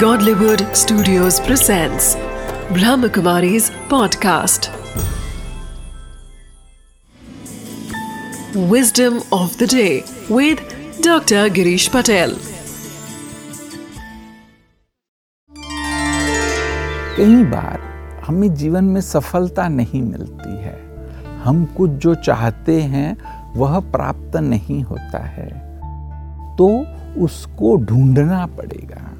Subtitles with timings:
[0.00, 2.16] Godlywood Studios presents
[2.70, 4.68] Brahmakumari's podcast.
[8.72, 10.60] Wisdom of the day with
[11.00, 11.48] Dr.
[11.48, 12.36] Girish Patel.
[17.16, 17.80] कई बार
[18.26, 20.78] हमें जीवन में सफलता नहीं मिलती है
[21.44, 23.10] हम कुछ जो चाहते हैं
[23.56, 25.50] वह प्राप्त नहीं होता है
[26.58, 26.70] तो
[27.24, 29.15] उसको ढूंढना पड़ेगा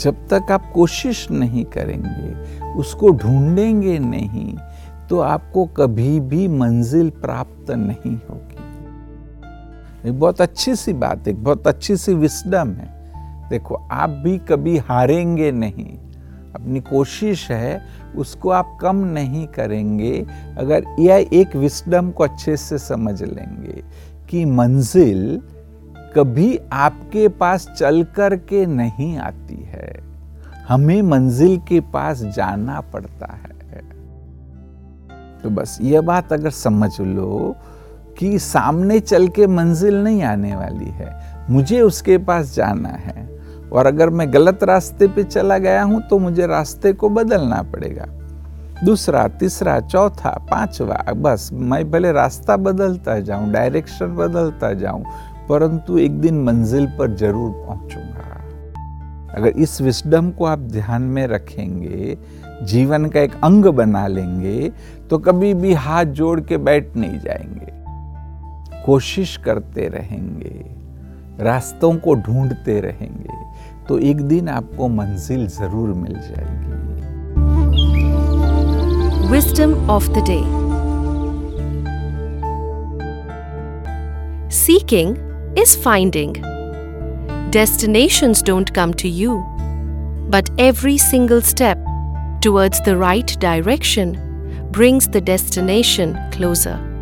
[0.00, 4.56] जब तक आप कोशिश नहीं करेंगे, उसको ढूंढेंगे नहीं
[5.10, 8.54] तो आपको कभी भी मंजिल प्राप्त नहीं होगी।
[10.08, 12.94] एक बहुत अच्छी सी बात, एक बहुत अच्छी सी विस्डम है।
[13.48, 15.98] देखो, आप भी कभी हारेंगे नहीं।
[16.54, 17.82] अपनी कोशिश है,
[18.16, 20.26] उसको आप कम नहीं करेंगे।
[20.58, 23.84] अगर यह एक विस्डम को अच्छे से समझ लेंगे
[24.28, 25.40] कि मंजिल
[26.16, 29.92] कभी आपके पास चल कर के नहीं आती है।
[30.68, 33.82] हमें मंजिल के पास जाना पड़ता है।
[35.42, 37.54] तो बस यह बात अगर समझ लो
[38.18, 41.12] कि सामने चल के मंजिल नहीं आने वाली है,
[41.50, 43.28] मुझे उसके पास जाना है।
[43.72, 48.06] और अगर मैं गलत रास्ते पे चला गया हूँ तो मुझे रास्ते को बदलना पड़ेगा।
[48.84, 55.04] दूसरा, तीसरा, चौथा, पांचवा, बस मैं भले रास्ता बदलता जाऊँ, डायरेक्शन बदलता जाऊँ
[55.48, 58.30] परंतु एक दिन मंजिल पर ज़रूर पहुंचूँगा।
[59.36, 62.16] अगर इस विस्डम को आप ध्यान में रखेंगे,
[62.64, 64.70] जीवन का एक अंग बना लेंगे
[65.10, 67.72] तो कभी भी हाथ जोड़ के बैठ नहीं जाएँगे।
[68.86, 70.64] कोशिश करते रहेंगे,
[71.40, 73.42] रास्तों को ढूंढते रहेंगे
[73.88, 76.72] तो एक दिन आपको मंजिल ज़रूर मिल जाएगी।
[79.30, 80.40] Wisdom of the day
[84.54, 85.16] seeking
[85.56, 86.32] is finding.
[87.50, 89.44] Destinations don't come to you,
[90.28, 91.78] but every single step
[92.40, 96.93] towards the right direction brings the destination closer.